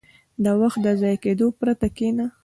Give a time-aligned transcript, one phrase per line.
[0.43, 2.25] •د وخت د ضایع کېدو پرته کښېنه.